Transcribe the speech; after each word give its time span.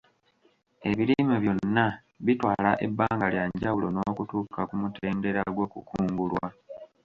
Ebirime 0.89 1.35
byonna 1.43 1.85
bitwala 2.25 2.71
ebbanga 2.85 3.25
lya 3.33 3.43
njawulo 3.49 3.99
okutuuka 4.11 4.61
ku 4.69 4.75
mutendera 4.81 5.41
gw'okukungulwa. 5.55 6.45